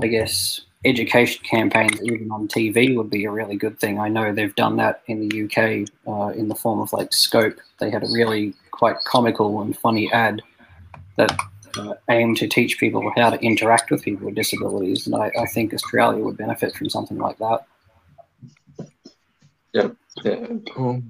I 0.00 0.06
guess 0.06 0.60
education 0.84 1.44
campaigns 1.44 2.02
even 2.02 2.30
on 2.30 2.48
TV 2.48 2.96
would 2.96 3.10
be 3.10 3.24
a 3.24 3.30
really 3.30 3.56
good 3.56 3.78
thing. 3.78 3.98
I 3.98 4.08
know 4.08 4.32
they've 4.32 4.54
done 4.54 4.76
that 4.76 5.02
in 5.06 5.28
the 5.28 5.44
UK 5.44 5.88
uh, 6.06 6.32
in 6.38 6.48
the 6.48 6.54
form 6.54 6.80
of 6.80 6.92
like 6.92 7.12
Scope. 7.12 7.58
They 7.78 7.90
had 7.90 8.02
a 8.02 8.08
really 8.12 8.54
quite 8.70 8.96
comical 9.04 9.60
and 9.62 9.76
funny 9.76 10.10
ad 10.12 10.42
that 11.16 11.36
uh, 11.76 11.94
aimed 12.10 12.36
to 12.38 12.48
teach 12.48 12.78
people 12.78 13.12
how 13.16 13.30
to 13.30 13.40
interact 13.40 13.90
with 13.90 14.02
people 14.02 14.26
with 14.26 14.34
disabilities, 14.34 15.06
and 15.06 15.14
I, 15.14 15.30
I 15.38 15.46
think 15.46 15.72
Australia 15.72 16.22
would 16.22 16.36
benefit 16.36 16.74
from 16.74 16.90
something 16.90 17.18
like 17.18 17.38
that. 17.38 17.66
Yeah, 19.72 19.88
cool. 20.74 21.02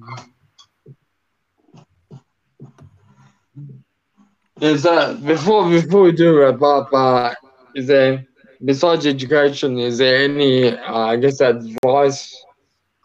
Is 4.60 4.84
that 4.84 5.24
before 5.24 5.68
before 5.68 6.02
we 6.02 6.12
do 6.12 6.38
wrap 6.38 6.62
up? 6.62 6.92
Uh, 6.92 7.34
is 7.74 7.88
there 7.88 8.24
besides 8.64 9.06
education? 9.06 9.78
Is 9.78 9.98
there 9.98 10.24
any 10.24 10.76
uh, 10.76 10.98
I 10.98 11.16
guess 11.16 11.40
advice 11.40 12.44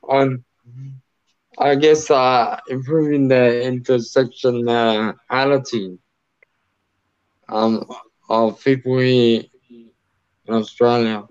on 0.03 0.43
I 1.59 1.73
guess, 1.75 2.11
uh, 2.11 2.59
improving 2.69 3.29
the 3.29 3.63
intersectionality 3.65 5.97
um, 7.49 7.83
of 8.29 8.63
people 8.63 8.99
in 8.99 9.43
Australia. 10.47 11.23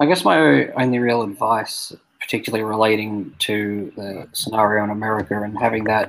I 0.00 0.06
guess 0.06 0.24
my 0.24 0.68
only 0.72 1.00
real 1.00 1.20
advice, 1.22 1.94
particularly 2.18 2.64
relating 2.64 3.34
to 3.40 3.92
the 3.94 4.26
scenario 4.32 4.84
in 4.84 4.90
America 4.90 5.42
and 5.42 5.58
having 5.58 5.84
that, 5.84 6.08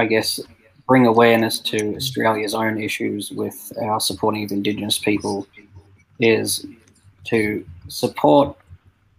I 0.00 0.06
guess, 0.06 0.40
bring 0.86 1.06
awareness 1.06 1.58
to 1.60 1.96
Australia's 1.96 2.54
own 2.54 2.80
issues 2.80 3.30
with 3.30 3.72
our 3.80 4.00
supporting 4.00 4.44
of 4.44 4.52
Indigenous 4.52 4.98
people, 4.98 5.46
is 6.20 6.66
to 7.24 7.64
support 7.88 8.56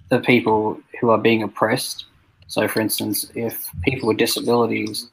the 0.09 0.19
people 0.19 0.79
who 0.99 1.09
are 1.09 1.17
being 1.17 1.43
oppressed. 1.43 2.05
So, 2.47 2.67
for 2.67 2.79
instance, 2.79 3.31
if 3.35 3.69
people 3.83 4.07
with 4.07 4.17
disabilities, 4.17 5.09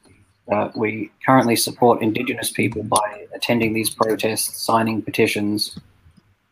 uh, 0.51 0.69
we 0.75 1.09
currently 1.25 1.55
support 1.55 2.01
Indigenous 2.01 2.51
people 2.51 2.83
by 2.83 3.25
attending 3.33 3.73
these 3.73 3.89
protests, 3.89 4.61
signing 4.61 5.01
petitions, 5.01 5.77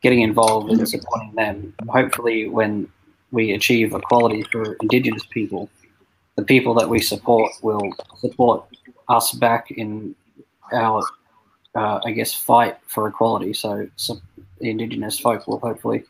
getting 0.02 0.22
involved 0.22 0.72
and 0.72 0.88
supporting 0.88 1.34
them. 1.36 1.74
Hopefully, 1.88 2.50
when 2.50 2.88
we 3.32 3.52
achieve 3.52 3.94
equality 3.94 4.44
for 4.52 4.74
Indigenous 4.82 5.26
people, 5.28 5.70
the 6.36 6.44
people 6.44 6.74
that 6.74 6.90
we 6.90 7.00
support 7.00 7.52
will 7.62 7.94
support 8.18 8.66
us 9.12 9.32
back 9.34 9.72
in 9.72 10.16
our, 10.74 11.04
uh, 11.76 12.00
I 12.04 12.12
guess, 12.12 12.34
fight 12.34 12.78
for 12.88 13.08
equality. 13.08 13.54
So, 13.54 13.88
so 13.96 14.20
the 14.60 14.70
Indigenous 14.70 15.20
folk 15.20 15.48
will 15.48 15.60
hopefully 15.60 16.04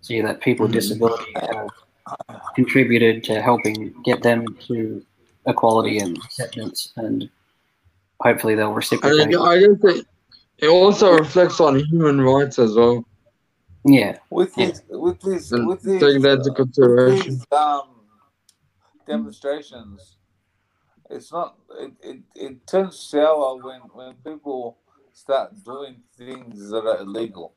see 0.00 0.20
that 0.20 0.40
people 0.40 0.66
with 0.66 0.74
disability 0.74 1.32
have 1.34 1.70
contributed 2.54 3.24
to 3.24 3.42
helping 3.42 3.92
get 4.04 4.22
them 4.22 4.46
to 4.68 5.04
equality 5.46 5.98
and 5.98 6.16
acceptance, 6.18 6.92
and 6.96 7.28
hopefully 8.20 8.54
they'll 8.54 8.68
And 8.68 8.76
reciprocate. 8.76 9.34
I, 9.36 9.40
I 9.40 9.58
guess 9.60 9.84
it, 9.96 10.06
it 10.58 10.68
also 10.68 11.12
reflects 11.12 11.60
on 11.60 11.80
human 11.90 12.20
rights 12.20 12.58
as 12.58 12.74
well. 12.74 13.04
Yeah, 13.84 14.18
With 14.30 14.52
Yeah. 14.56 14.66
these, 14.66 14.82
with 14.88 15.20
these, 15.20 15.52
And 15.52 15.66
with 15.68 15.82
these, 15.82 16.00
take 16.00 16.22
that 16.22 16.38
into 16.38 16.50
uh, 16.50 16.54
consideration. 16.54 17.34
these 17.34 17.46
um, 17.52 17.88
demonstrations, 19.06 20.15
it's 21.10 21.32
not. 21.32 21.56
It, 21.80 21.92
it, 22.02 22.18
it 22.34 22.66
turns 22.66 22.98
sour 22.98 23.56
when 23.62 23.80
when 23.92 24.14
people 24.24 24.78
start 25.12 25.52
doing 25.64 25.96
things 26.16 26.70
that 26.70 26.84
are 26.86 26.98
illegal. 27.00 27.54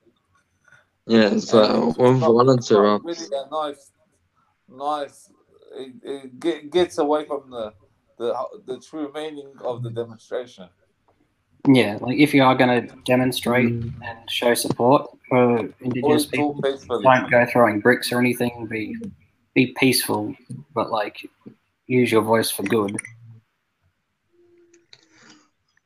Yeah, 1.08 1.38
so 1.40 1.64
And 1.64 1.98
when 1.98 2.12
it's 2.14 2.22
not- 2.22 2.28
violence 2.28 2.66
it's 2.66 2.72
not 2.72 3.02
erupts. 3.02 3.06
really 3.06 3.36
a 3.36 3.50
nice, 3.50 3.92
nice. 4.70 5.32
It, 5.76 5.94
it 6.04 6.40
get, 6.40 6.72
gets 6.72 6.98
away 6.98 7.26
from 7.26 7.50
the, 7.50 7.74
the 8.18 8.34
the 8.66 8.80
true 8.80 9.12
meaning 9.14 9.52
of 9.64 9.84
the 9.84 9.90
demonstration. 9.92 10.68
yeah. 11.68 11.98
Like 12.02 12.18
if 12.18 12.34
you 12.34 12.44
are 12.44 12.56
going 12.56 12.88
to 12.88 12.96
demonstrate 13.06 13.70
Mm. 13.70 13.94
and 14.08 14.18
show 14.32 14.54
support 14.56 15.10
for 15.30 15.60
Indigenous 15.82 16.04
Always 16.04 16.26
people, 16.28 17.02
don't 17.04 17.30
go 17.30 17.46
throwing 17.52 17.80
bricks 17.82 18.12
or 18.12 18.20
anything. 18.20 18.68
Be 18.70 18.96
be 19.54 19.74
peaceful, 19.80 20.34
but 20.74 20.90
like 20.92 21.18
use 21.88 22.12
your 22.12 22.22
voice 22.22 22.50
for 22.52 22.64
good. 22.64 22.96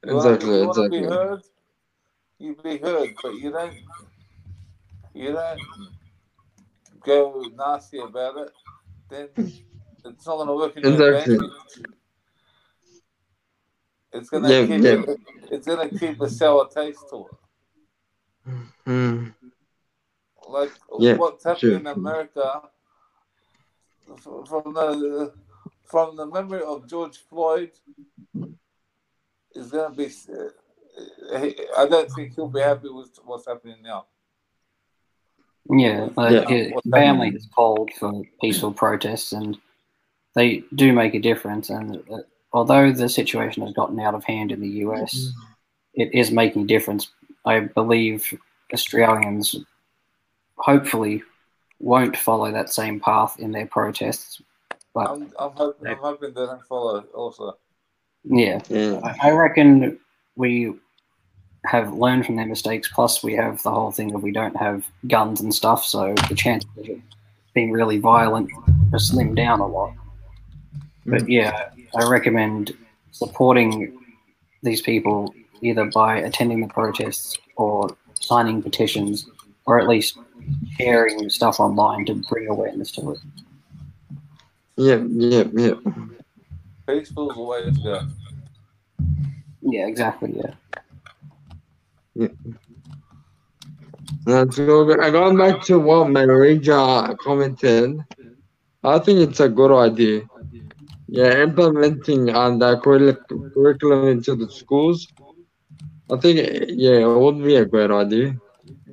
Exactly, 0.05 0.59
you 0.59 0.67
wanna 0.67 0.89
be 0.89 1.03
heard, 1.03 1.41
you 2.39 2.55
be 2.55 2.77
heard, 2.77 3.15
but 3.21 3.35
you 3.35 3.51
don't. 3.51 3.73
You 5.15 5.31
don't 5.33 5.61
go 7.05 7.51
nasty 7.55 7.99
about 7.99 8.37
it. 8.37 8.51
Then 9.09 9.29
it's 10.05 10.25
not 10.25 10.37
gonna 10.37 10.55
work 10.55 10.75
in 10.75 10.83
your 10.83 11.13
Exactly. 11.13 11.35
advantage. 11.35 11.87
It's 14.11 14.29
gonna 14.29 14.49
Yeah, 14.49 14.65
keep 14.65 14.83
yeah. 14.83 14.91
it, 15.07 15.19
it's 15.51 15.67
gonna 15.67 15.89
keep 15.89 16.19
a 16.21 16.29
sour 16.29 16.67
taste 16.67 17.07
to 17.09 17.27
it. 17.27 18.51
Mm. 18.87 19.33
Like 20.49 20.71
Yeah, 20.99 21.15
what's 21.15 21.43
happening 21.43 21.71
sure. 21.71 21.79
in 21.79 21.87
America 21.87 22.63
from 24.17 24.73
the 24.73 25.33
from 25.85 26.15
the 26.15 26.25
memory 26.25 26.63
of 26.63 26.87
George 26.87 27.17
Floyd 27.17 27.71
is 29.55 29.71
gonna 29.71 29.93
be. 29.93 30.05
Uh, 30.05 31.49
I 31.77 31.87
don't 31.87 32.11
think 32.11 32.35
he'll 32.35 32.47
be 32.47 32.59
happy 32.59 32.89
with 32.89 33.17
what's 33.25 33.47
happening 33.47 33.81
now. 33.81 34.05
Yeah, 35.69 36.09
like 36.15 36.33
Yeah. 36.33 36.45
his 36.47 36.73
family 36.91 37.29
is 37.29 37.47
called 37.55 37.91
for 37.99 38.23
peaceful 38.41 38.73
protests, 38.73 39.31
and 39.31 39.57
they 40.35 40.63
do 40.75 40.93
make 40.93 41.13
a 41.15 41.19
difference. 41.19 41.69
And 41.69 42.03
uh, 42.11 42.19
although 42.51 42.91
the 42.91 43.09
situation 43.09 43.63
has 43.63 43.73
gotten 43.73 43.99
out 43.99 44.13
of 44.13 44.23
hand 44.23 44.51
in 44.51 44.59
the 44.59 44.69
US, 44.85 45.31
it 45.93 46.13
is 46.13 46.31
making 46.31 46.63
a 46.63 46.67
difference. 46.67 47.09
I 47.45 47.61
believe 47.61 48.33
Australians 48.73 49.55
hopefully 50.57 51.23
won't 51.79 52.17
follow 52.17 52.51
that 52.51 52.69
same 52.69 52.99
path 52.99 53.39
in 53.39 53.51
their 53.51 53.67
protests. 53.67 54.41
But 54.93 55.09
I'm, 55.09 55.33
I'm 55.39 55.51
hoping, 55.51 55.87
I'm 55.87 55.97
hoping 55.97 56.33
they 56.33 56.45
don't 56.45 56.65
follow 56.67 57.01
also. 57.15 57.57
Yeah, 58.23 58.61
Yeah. 58.69 58.99
I 59.21 59.31
reckon 59.31 59.99
we 60.35 60.73
have 61.65 61.93
learned 61.93 62.25
from 62.25 62.35
their 62.35 62.45
mistakes. 62.45 62.89
Plus, 62.93 63.23
we 63.23 63.33
have 63.33 63.61
the 63.63 63.71
whole 63.71 63.91
thing 63.91 64.13
of 64.13 64.23
we 64.23 64.31
don't 64.31 64.55
have 64.57 64.85
guns 65.07 65.41
and 65.41 65.53
stuff, 65.53 65.83
so 65.85 66.13
the 66.29 66.35
chances 66.35 66.69
of 66.77 66.89
it 66.89 66.99
being 67.53 67.71
really 67.71 67.99
violent 67.99 68.49
are 68.91 68.99
slimmed 68.99 69.35
down 69.35 69.59
a 69.59 69.67
lot. 69.67 69.93
But 71.05 71.23
mm. 71.23 71.29
yeah, 71.29 71.69
I 71.95 72.07
recommend 72.07 72.73
supporting 73.11 73.97
these 74.63 74.81
people 74.81 75.33
either 75.61 75.85
by 75.85 76.17
attending 76.17 76.61
the 76.61 76.67
protests 76.67 77.37
or 77.55 77.95
signing 78.15 78.61
petitions, 78.61 79.29
or 79.65 79.79
at 79.79 79.87
least 79.87 80.17
sharing 80.77 81.29
stuff 81.29 81.59
online 81.59 82.05
to 82.05 82.15
bring 82.15 82.47
awareness 82.47 82.91
to 82.91 83.11
it. 83.11 83.19
Yeah, 84.75 85.03
yeah, 85.07 85.43
yeah. 85.53 85.73
Peaceful's 86.87 87.35
the 87.35 87.41
way 87.41 87.63
to 87.63 87.71
go. 87.71 88.01
Yeah, 89.61 89.87
exactly. 89.87 90.33
Yeah. 90.35 90.53
yeah. 92.15 92.27
Uh, 94.27 94.45
That's 94.45 94.57
good. 94.57 94.99
I 94.99 95.09
going 95.11 95.37
back 95.37 95.61
to 95.63 95.79
what 95.79 96.09
Marija 96.09 97.15
commented. 97.19 97.99
I 98.83 98.99
think 98.99 99.19
it's 99.19 99.39
a 99.39 99.49
good 99.49 99.71
idea. 99.71 100.21
Yeah, 101.07 101.41
implementing 101.43 102.29
on 102.31 102.59
the 102.59 102.67
uh, 102.77 102.79
curriculum 102.81 104.07
into 104.07 104.35
the 104.35 104.49
schools. 104.49 105.07
I 106.11 106.17
think 106.17 106.37
yeah, 106.69 106.99
it 106.99 107.07
would 107.07 107.43
be 107.43 107.55
a 107.55 107.65
great 107.65 107.91
idea. 107.91 108.35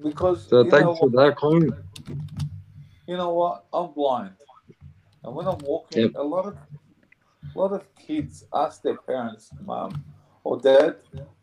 Because 0.03 0.47
So 0.49 0.63
you, 0.63 0.65
know 0.65 0.71
thanks 0.71 0.99
for 0.99 1.11
that 1.11 1.37
comment. 1.37 1.75
you 3.07 3.17
know 3.17 3.33
what? 3.35 3.65
I'm 3.73 3.93
blind. 3.93 4.33
And 5.25 5.35
when 5.35 5.47
I'm 5.47 5.59
walking, 5.59 6.03
Yep. 6.03 6.13
a 6.17 6.23
lot 6.23 6.47
of 6.47 6.57
a 7.55 7.59
lot 7.59 7.73
of 7.73 7.83
kids 7.97 8.45
ask 8.53 8.83
their 8.83 8.97
parents, 8.97 9.51
mom 9.65 10.05
or 10.45 10.59
dad, 10.59 10.97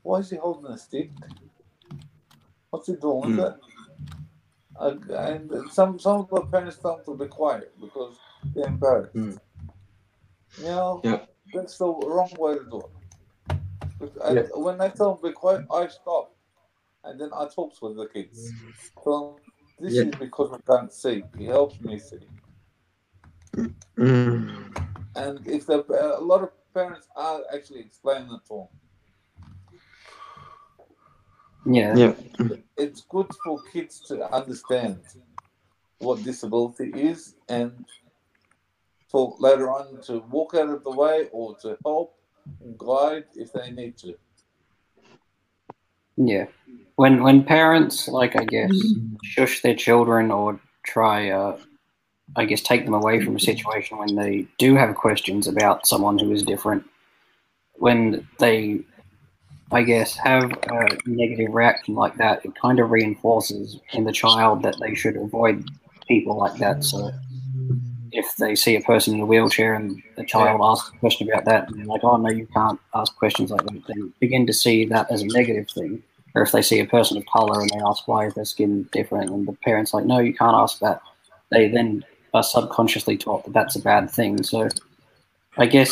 why 0.04 0.20
is 0.20 0.30
he 0.30 0.38
holding 0.38 0.72
a 0.72 0.78
stick? 0.78 1.12
What's 2.70 2.88
he 2.88 2.96
doing 2.96 3.38
with 3.38 3.40
Hmm. 3.40 3.40
it? 3.40 3.56
And 4.80 5.72
some 5.72 6.00
some 6.00 6.22
of 6.22 6.30
the 6.30 6.42
parents 6.42 6.78
tell 6.78 6.98
them 6.98 7.06
to 7.06 7.24
be 7.24 7.28
quiet 7.30 7.74
because 7.80 8.18
they're 8.54 8.68
embarrassed. 8.68 9.14
Hmm. 9.14 9.32
You 10.58 10.64
know, 10.64 11.02
Yeah. 11.04 11.26
that's 11.54 11.78
the 11.78 11.88
wrong 11.88 12.30
way 12.38 12.58
to 12.58 12.64
do 12.66 12.84
it. 14.02 14.12
I- 14.24 14.34
Yeah. 14.34 14.44
When 14.54 14.78
they 14.78 14.90
tell 14.90 15.10
them 15.14 15.18
to 15.18 15.28
be 15.30 15.34
quiet, 15.34 15.66
I 15.72 15.88
stop, 15.88 16.36
and 17.04 17.20
then 17.20 17.30
I 17.34 17.48
talk 17.48 17.74
with 17.82 17.96
the 17.98 18.08
kids. 18.08 18.54
So 19.04 19.40
this 19.80 19.94
Yeah. 19.94 20.04
is 20.04 20.16
because 20.16 20.52
I 20.52 20.60
can't 20.72 20.92
see. 20.94 21.24
He 21.38 21.46
helps 21.46 21.80
me 21.82 21.98
see. 22.00 22.28
Mm. 23.98 24.87
And 25.18 25.48
if 25.48 25.66
the, 25.66 25.84
a 26.18 26.22
lot 26.22 26.44
of 26.44 26.50
parents 26.74 27.08
are 27.16 27.42
actually 27.54 27.80
explaining 27.80 28.32
it 28.32 28.46
to 28.48 28.54
them, 28.54 28.68
Yeah. 31.66 31.96
Yeah. 31.98 32.14
it's 32.78 33.02
good 33.02 33.28
for 33.44 33.62
kids 33.74 34.00
to 34.08 34.14
understand 34.34 35.00
what 36.00 36.24
disability 36.24 36.92
is 36.94 37.36
and 37.50 37.86
for 39.10 39.36
later 39.40 39.70
on 39.70 40.02
to 40.04 40.20
walk 40.30 40.54
out 40.54 40.70
of 40.70 40.84
the 40.84 40.92
way 40.92 41.28
or 41.32 41.58
to 41.58 41.78
help 41.84 42.16
and 42.62 42.78
guide 42.78 43.26
if 43.36 43.52
they 43.54 43.72
need 43.72 43.98
to. 43.98 44.16
Yeah. 46.16 46.48
When 46.96 47.24
when 47.24 47.44
parents 47.44 48.08
like 48.08 48.36
I 48.36 48.46
guess 48.46 48.72
shush 49.24 49.62
their 49.62 49.76
children 49.76 50.32
or 50.32 50.60
try 50.84 51.30
uh 51.30 51.58
I 52.36 52.46
guess 52.46 52.62
take 52.62 52.86
them 52.86 52.94
away 52.94 53.24
from 53.24 53.36
a 53.36 53.40
situation 53.40 53.98
when 53.98 54.16
they 54.16 54.48
do 54.58 54.76
have 54.76 54.96
questions 54.96 55.48
about 55.48 55.88
someone 55.88 56.20
who 56.20 56.32
is 56.32 56.44
different, 56.44 56.84
when 57.76 58.28
they 58.40 58.82
I 59.72 59.84
guess 59.84 60.16
have 60.18 60.52
a 60.52 60.98
negative 61.06 61.54
reaction 61.54 61.96
like 61.96 62.16
that, 62.18 62.46
it 62.46 62.54
kind 62.62 62.80
of 62.80 62.90
reinforces 62.90 63.80
in 63.92 64.06
the 64.06 64.14
child 64.14 64.64
that 64.64 64.78
they 64.80 64.96
should 64.96 65.18
avoid 65.18 65.70
people 66.08 66.38
like 66.38 66.58
that. 66.60 66.86
So 66.86 67.12
if 68.14 68.36
they 68.38 68.56
see 68.56 68.78
a 68.78 68.82
person 68.82 69.16
in 69.16 69.22
a 69.22 69.26
wheelchair 69.26 69.74
and 69.74 70.02
the 70.16 70.24
child 70.24 70.62
asks 70.64 70.90
a 70.94 70.98
question 71.00 71.30
about 71.30 71.46
that, 71.46 71.68
and 71.68 71.80
they're 71.80 71.86
like, 71.86 72.04
"Oh 72.04 72.16
no, 72.16 72.30
you 72.30 72.48
can't 72.48 72.80
ask 72.96 73.16
questions 73.18 73.52
like 73.52 73.64
that," 73.66 73.86
they 73.88 74.02
begin 74.20 74.48
to 74.48 74.54
see 74.54 74.86
that 74.86 75.12
as 75.12 75.22
a 75.22 75.28
negative 75.28 75.70
thing. 75.70 76.02
Or 76.34 76.44
if 76.44 76.52
they 76.52 76.62
see 76.62 76.80
a 76.80 76.86
person 76.86 77.18
of 77.18 77.26
color 77.26 77.60
and 77.60 77.70
they 77.70 77.80
ask 77.86 78.08
why 78.08 78.26
is 78.26 78.36
their 78.36 78.46
skin 78.46 78.88
different, 78.94 79.32
and 79.32 79.48
the 79.48 79.54
parents 79.54 79.94
like, 79.94 80.06
"No, 80.06 80.20
you 80.20 80.34
can't 80.34 80.56
ask 80.56 80.80
that," 80.80 81.02
they 81.52 81.68
then 81.68 82.06
are 82.34 82.44
subconsciously 82.44 83.18
taught 83.18 83.46
that 83.46 83.54
that's 83.54 83.76
a 83.76 83.82
bad 83.82 84.10
thing. 84.10 84.44
So, 84.44 84.70
I 85.58 85.66
guess 85.66 85.92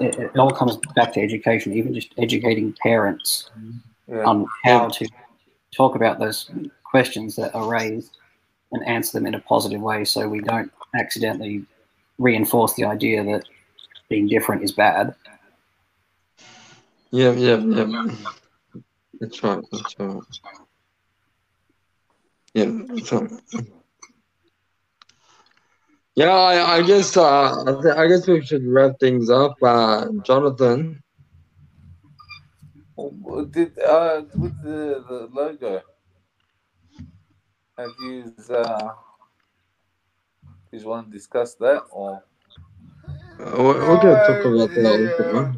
it, 0.00 0.18
it 0.18 0.38
all 0.38 0.50
comes 0.50 0.76
back 0.94 1.12
to 1.14 1.20
education, 1.20 1.72
even 1.72 1.94
just 1.94 2.12
educating 2.18 2.74
parents 2.82 3.50
Yeah. 4.08 4.24
on 4.24 4.46
how 4.64 4.88
to 4.88 5.08
talk 5.74 5.94
about 5.94 6.18
those 6.18 6.50
questions 6.84 7.36
that 7.36 7.54
are 7.54 7.68
raised 7.68 8.18
and 8.72 8.86
answer 8.86 9.18
them 9.18 9.26
in 9.26 9.34
a 9.34 9.40
positive 9.40 9.80
way 9.80 10.04
so 10.04 10.28
we 10.28 10.40
don't 10.40 10.70
accidentally 10.94 11.64
reinforce 12.18 12.74
the 12.74 12.84
idea 12.84 13.24
that 13.24 13.44
being 14.08 14.28
different 14.28 14.62
is 14.62 14.72
bad. 14.72 15.14
Yeah, 17.10 17.32
yeah, 17.32 17.56
yeah. 17.56 18.06
That's 19.20 19.42
right. 19.42 19.62
That's 19.70 19.94
right. 19.98 20.22
Yeah. 22.54 22.70
So, 23.04 23.28
yeah, 26.14 26.30
I, 26.30 26.76
I 26.76 26.82
guess 26.82 27.16
uh, 27.16 27.62
I, 27.62 27.82
th- 27.82 27.96
I 27.96 28.06
guess 28.06 28.26
we 28.26 28.44
should 28.44 28.66
wrap 28.66 28.98
things 29.00 29.30
up. 29.30 29.54
Uh, 29.62 30.06
Jonathan. 30.24 31.02
Did 33.50 33.78
uh 33.80 34.22
with 34.36 34.62
the, 34.62 35.02
the 35.08 35.28
logo? 35.32 35.82
Have 37.78 37.90
you 38.00 38.32
uh, 38.50 38.90
you 40.70 40.86
want 40.88 41.06
to 41.10 41.12
discuss 41.12 41.54
that 41.56 41.84
or 41.90 42.22
Uh, 43.40 43.56
we- 43.58 43.64
we're 43.64 44.00
gonna 44.00 44.22
talk 44.26 44.44
about 44.44 44.70
that 44.74 44.98
later. 45.00 45.54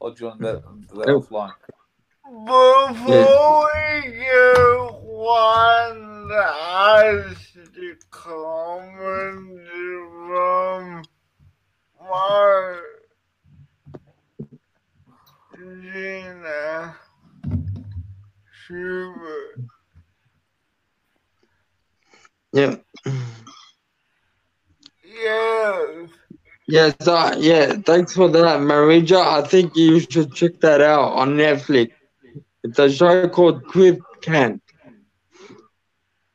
or 0.00 0.10
do 0.12 0.16
you 0.20 0.26
want 0.28 0.40
that, 0.40 0.62
that 0.94 1.08
offline? 1.08 1.52
Before 2.30 3.68
go 4.30 5.26
on, 5.26 6.30
I 6.32 7.34
should 7.34 8.10
comment 8.12 9.60
from 11.98 12.62
Gina 15.58 16.94
Schubert. 18.52 19.60
Yeah. 22.52 22.76
Yes. 25.02 26.10
Yeah, 26.68 26.92
so, 27.00 27.32
yeah, 27.38 27.72
thanks 27.84 28.14
for 28.14 28.28
that, 28.28 28.60
Marija. 28.60 29.18
I 29.18 29.42
think 29.42 29.74
you 29.74 29.98
should 29.98 30.32
check 30.32 30.60
that 30.60 30.80
out 30.80 31.14
on 31.14 31.30
Netflix. 31.30 31.90
It's 32.70 32.88
a 32.88 32.92
show 32.98 33.28
called 33.28 33.64
Crip 33.64 34.00
Camp. 34.22 34.62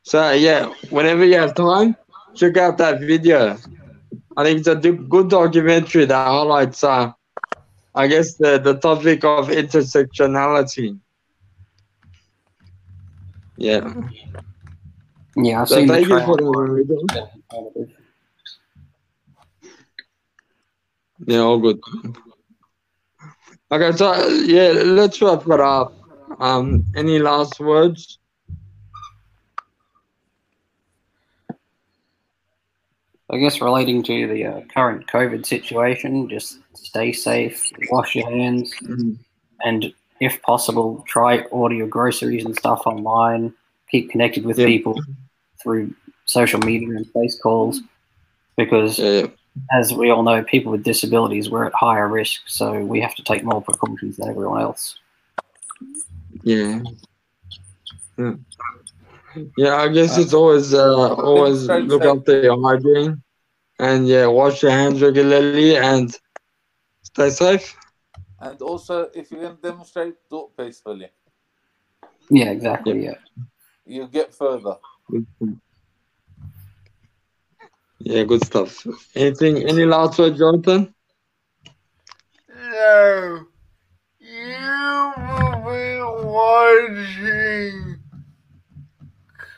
So, 0.02 0.32
yeah, 0.32 0.72
whenever 0.90 1.24
you 1.24 1.36
have 1.38 1.54
time, 1.54 1.96
check 2.34 2.56
out 2.56 2.78
that 2.78 3.00
video. 3.00 3.56
I 4.36 4.44
think 4.44 4.60
it's 4.60 4.68
a 4.68 4.76
do- 4.76 5.06
good 5.08 5.30
documentary 5.30 6.06
that 6.06 6.26
highlights, 6.26 6.84
uh, 6.84 7.12
I 7.94 8.06
guess, 8.08 8.36
the, 8.36 8.58
the 8.58 8.74
topic 8.74 9.24
of 9.24 9.48
intersectionality. 9.48 10.98
Yeah. 13.56 13.92
Yeah, 15.36 15.62
I've 15.62 15.68
So 15.68 15.76
seen 15.76 15.88
the 15.88 15.94
thank 15.94 16.08
you 16.08 16.20
for 16.20 16.36
that. 16.36 16.46
Yeah, 21.26 21.40
all 21.40 21.58
good. 21.58 21.80
Okay, 23.70 23.92
so 23.96 24.28
yeah, 24.46 24.72
let's 24.84 25.20
wrap 25.22 25.46
it 25.46 25.60
up. 25.60 25.94
Um, 26.38 26.84
any 26.96 27.18
last 27.18 27.60
words? 27.60 28.18
I 33.28 33.38
guess 33.38 33.60
relating 33.60 34.02
to 34.04 34.28
the 34.28 34.44
uh, 34.46 34.60
current 34.72 35.06
COVID 35.08 35.44
situation, 35.44 36.28
just 36.28 36.58
stay 36.74 37.12
safe, 37.12 37.64
wash 37.90 38.14
your 38.14 38.30
hands, 38.30 38.72
Mhm. 38.82 39.18
and 39.64 39.92
if 40.20 40.40
possible, 40.42 41.04
try 41.08 41.40
order 41.50 41.74
your 41.74 41.88
groceries 41.88 42.44
and 42.44 42.56
stuff 42.56 42.86
online. 42.86 43.52
Keep 43.90 44.10
connected 44.10 44.44
with 44.44 44.58
Yeah. 44.58 44.66
people 44.66 45.00
through 45.60 45.92
social 46.24 46.60
media 46.60 46.90
and 46.90 47.06
face 47.10 47.36
calls, 47.38 47.80
because 48.56 48.98
yeah. 49.00 49.26
as 49.72 49.92
we 49.92 50.10
all 50.10 50.22
know, 50.22 50.42
people 50.44 50.70
with 50.70 50.84
disabilities 50.84 51.50
we're 51.50 51.64
at 51.64 51.74
higher 51.74 52.08
risk, 52.08 52.42
so 52.46 52.84
we 52.84 53.00
have 53.00 53.14
to 53.16 53.24
take 53.24 53.42
more 53.42 53.60
precautions 53.60 54.18
than 54.18 54.28
everyone 54.28 54.60
else. 54.62 54.98
Yeah. 56.46 56.80
Yeah. 58.16 58.34
Yeah, 59.56 59.76
I 59.76 59.88
guess 59.88 60.16
it's 60.16 60.32
always 60.32 60.72
uh, 60.72 61.14
always 61.14 61.68
look 61.68 62.02
thanks. 62.02 62.20
after 62.20 62.40
your 62.40 62.62
hygiene 62.62 63.20
and 63.80 64.06
yeah, 64.06 64.26
wash 64.26 64.62
your 64.62 64.70
hands 64.70 65.02
regularly 65.02 65.76
and 65.76 66.16
stay 67.02 67.30
safe. 67.30 67.76
And 68.40 68.62
also, 68.62 69.10
if 69.12 69.30
you're 69.30 69.40
going 69.40 69.56
to 69.56 69.62
demonstrate, 69.62 70.14
do 70.30 70.46
it 70.46 70.56
peacefully. 70.56 71.08
Yeah, 72.30 72.50
exactly. 72.50 73.04
Yeah. 73.04 73.18
You'll 73.84 74.06
get 74.06 74.32
further. 74.32 74.76
Yeah, 77.98 78.22
good 78.22 78.44
stuff. 78.44 78.86
Anything 79.16 79.68
any 79.68 79.84
last 79.84 80.16
word, 80.18 80.36
Jonathan? 80.36 80.94
No. 82.48 83.46
You 84.20 85.12
will 85.18 85.62
be 85.64 86.00
watching 86.26 87.96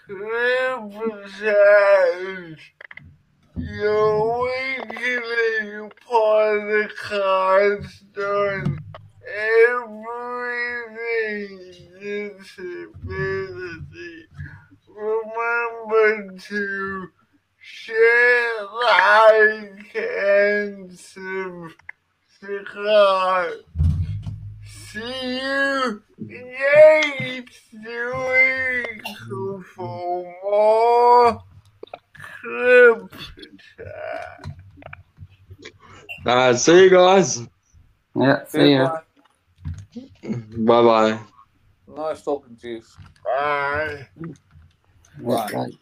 Criticize 0.08 1.52
your 3.56 4.42
weekly 4.42 5.90
podcast 6.08 8.16
on 8.16 8.78
everything 9.86 11.58
disability. 12.48 14.16
Remember 14.88 16.38
to 16.38 17.10
share, 17.60 18.64
like, 18.80 19.94
and 19.94 20.98
subscribe. 20.98 21.74
See 24.64 25.36
you 25.36 26.02
next 26.18 27.74
week 27.74 29.02
for 29.74 30.34
more 30.42 31.42
clip 32.14 33.10
time. 33.76 34.54
Uh, 36.48 36.54
see 36.54 36.84
you 36.84 36.88
guys. 36.88 37.46
Yeah. 38.16 38.46
See 38.46 38.72
ya. 38.72 39.00
Bye 40.24 40.82
bye. 40.82 41.18
Nice 41.86 42.22
talking 42.22 42.56
to 42.56 42.68
you. 42.68 42.82
Bye. 43.22 44.08
Yeah, 45.20 45.46
right. 45.52 45.77